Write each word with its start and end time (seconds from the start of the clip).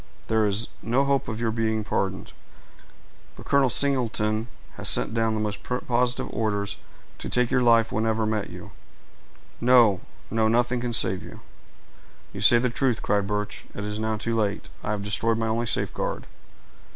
There 0.29 0.47
is 0.47 0.67
no 0.81 1.05
hope 1.05 1.27
of 1.27 1.39
your 1.39 1.51
being 1.51 1.83
pardoned; 1.83 2.33
for 3.35 3.43
Colonel 3.43 3.69
Singleton 3.69 4.47
has 4.73 4.89
sent 4.89 5.13
down 5.13 5.35
the 5.35 5.39
most 5.39 5.61
positive 5.61 6.27
orders 6.31 6.77
to 7.19 7.29
take 7.29 7.51
your 7.51 7.61
life 7.61 7.91
whenever 7.91 8.25
we 8.25 8.31
met 8.31 8.49
you. 8.49 8.71
No, 9.61 10.01
no—nothing 10.31 10.81
can 10.81 10.93
save 10.93 11.21
you." 11.21 11.41
"You 12.33 12.41
say 12.41 12.57
the 12.57 12.71
truth," 12.71 13.03
cried 13.03 13.27
Birch. 13.27 13.67
"It 13.75 13.83
is 13.83 13.99
now 13.99 14.17
too 14.17 14.35
late—I 14.35 14.89
have 14.89 15.03
destroyed 15.03 15.37
my 15.37 15.45
only 15.45 15.67
safeguard. 15.67 16.25